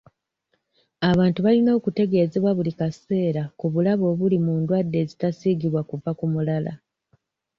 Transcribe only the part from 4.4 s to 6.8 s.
mu ndwadde ezitasiigibwa okuva ku mulala.